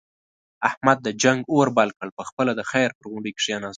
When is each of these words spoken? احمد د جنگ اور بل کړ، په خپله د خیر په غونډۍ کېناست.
احمد 0.69 0.97
د 1.05 1.07
جنگ 1.21 1.39
اور 1.51 1.67
بل 1.77 1.89
کړ، 1.97 2.07
په 2.17 2.23
خپله 2.29 2.51
د 2.55 2.61
خیر 2.71 2.89
په 2.99 3.05
غونډۍ 3.11 3.31
کېناست. 3.39 3.69